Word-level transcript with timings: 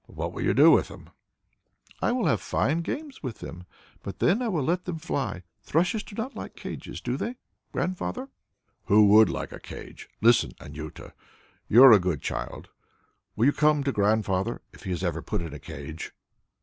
"But 0.07 0.15
what 0.15 0.33
will 0.33 0.41
you 0.41 0.55
do 0.55 0.71
with 0.71 0.87
them?" 0.87 1.11
"I 2.01 2.11
will 2.11 2.25
have 2.25 2.41
fine 2.41 2.79
games 2.81 3.21
with 3.21 3.37
them 3.37 3.65
but 4.01 4.17
then 4.17 4.41
I 4.41 4.47
will 4.47 4.63
let 4.63 4.85
them 4.85 4.97
fly; 4.97 5.43
thrushes 5.61 6.01
do 6.01 6.15
not 6.15 6.35
like 6.35 6.55
cages, 6.55 7.01
do 7.01 7.17
they, 7.17 7.35
Grandfather?" 7.71 8.27
"Who 8.85 9.05
would 9.09 9.29
like 9.29 9.51
a 9.51 9.59
cage? 9.59 10.09
Listen, 10.19 10.53
Anjuta; 10.59 11.13
you 11.69 11.83
are 11.83 11.91
a 11.91 11.99
good 11.99 12.23
child. 12.23 12.69
Will 13.35 13.45
you 13.45 13.53
come 13.53 13.83
to 13.83 13.91
Grandfather, 13.91 14.63
if 14.73 14.81
he 14.85 14.91
is 14.91 15.03
ever 15.03 15.21
put 15.21 15.43
in 15.43 15.53
a 15.53 15.59
cage?" 15.59 16.11